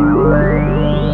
Thank 0.00 1.04
you. 1.04 1.09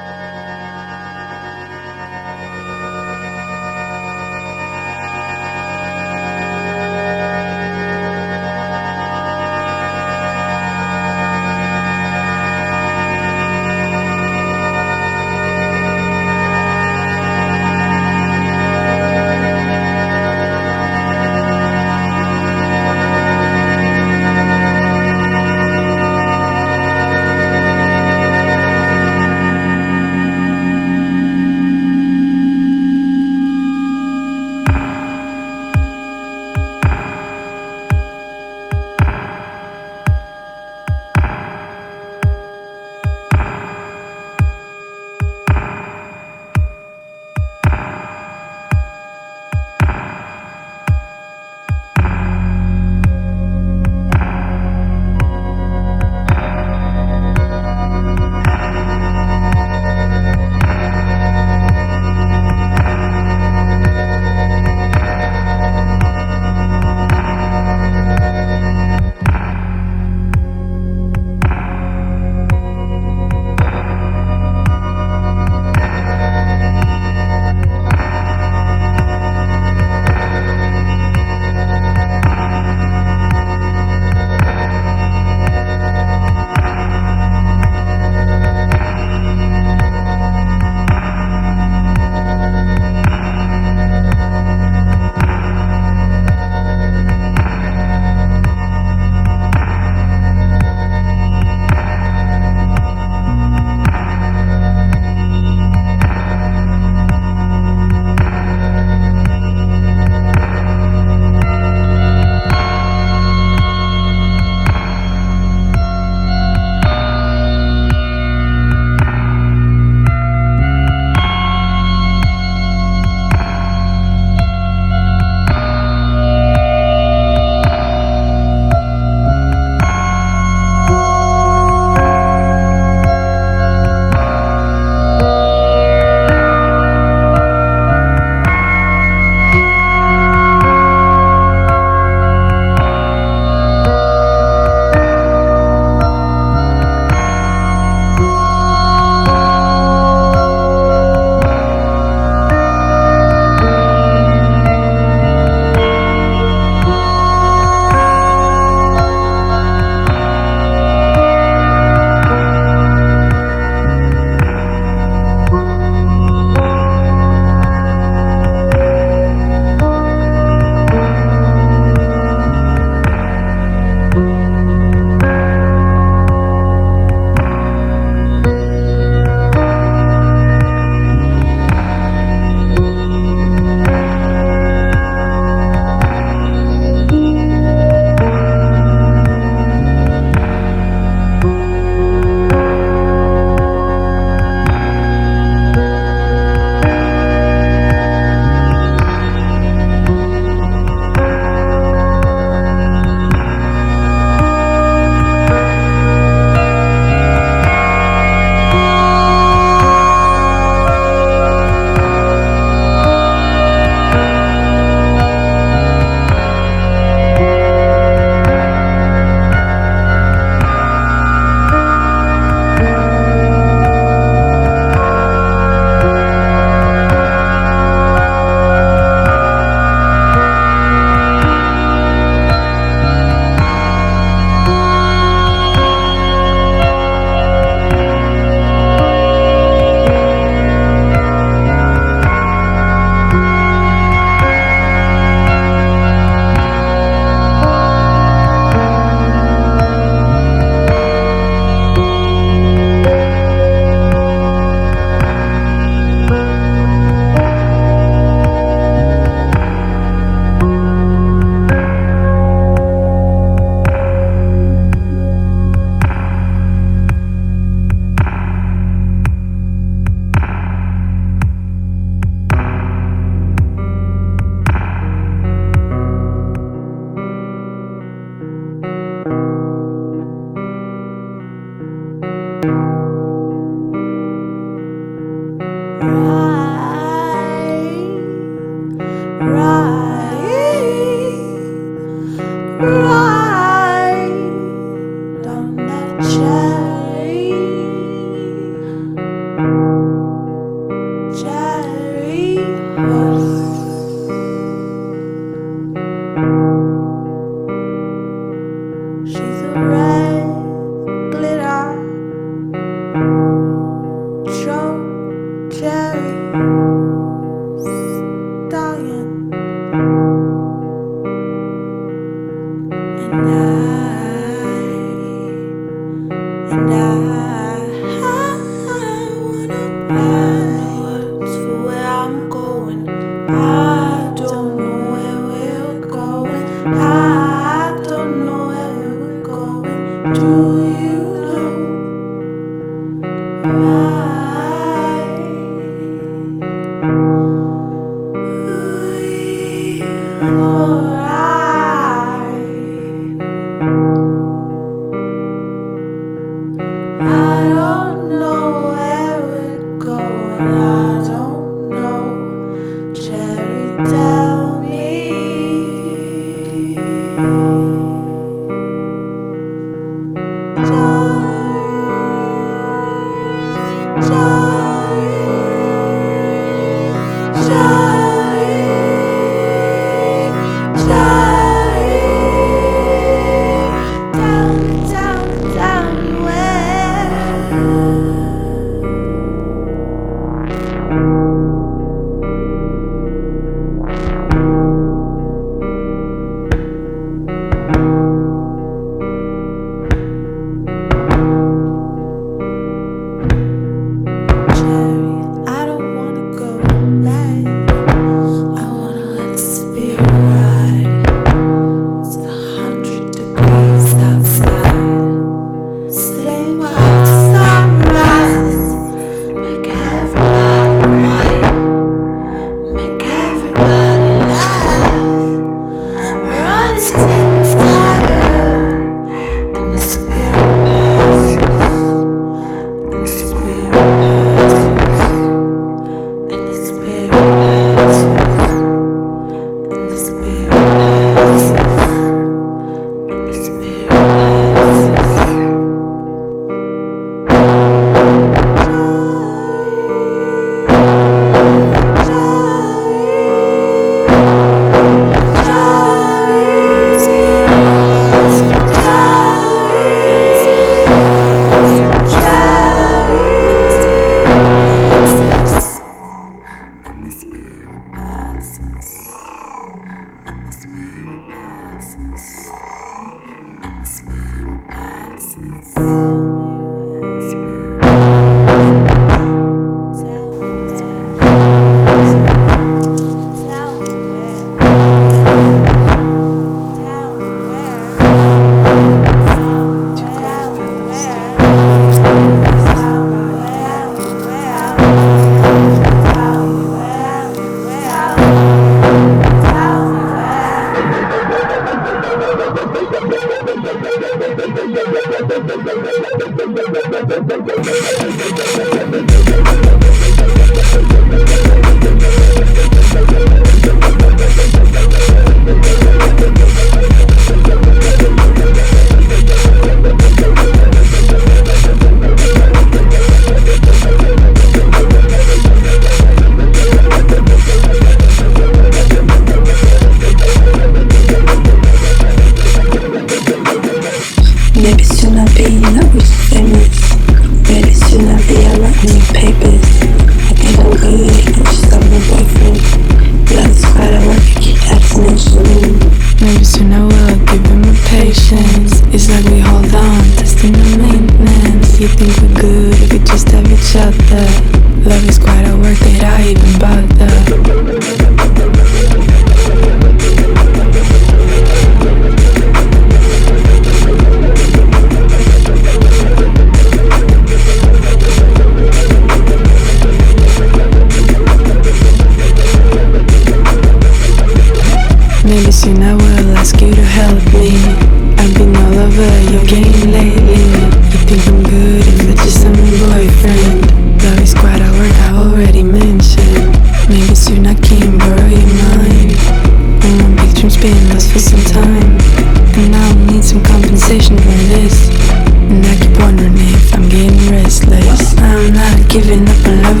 Everything 599.13 599.45
from 599.45 599.83
outside 599.83 600.00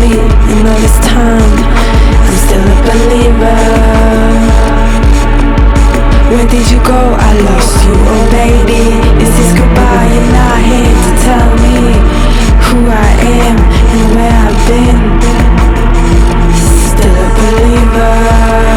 me 0.00 0.12
in 0.52 0.66
all 0.66 0.80
this 0.80 0.98
time. 1.04 1.52
I'm 2.24 2.36
still 2.44 2.64
a 2.64 2.78
believer. 2.88 3.60
Where 6.30 6.48
did 6.48 6.70
you 6.70 6.80
go? 6.84 7.00
I 7.18 7.30
lost 7.44 7.84
you, 7.84 7.94
oh 7.96 8.24
baby. 8.30 8.84
Is 9.22 9.32
this 9.36 9.52
goodbye? 9.52 10.08
You're 10.14 10.32
not 10.32 10.58
here 10.70 10.96
to 11.04 11.12
tell 11.26 11.50
me 11.64 11.76
who 12.64 12.78
I 12.88 13.10
am 13.44 13.56
and 13.94 14.04
where 14.16 14.36
I've 14.46 14.60
been. 14.70 14.98
Still 16.88 17.16
a 17.16 17.30
believer. 17.38 18.71